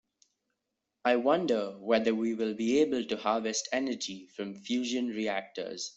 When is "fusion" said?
4.55-5.09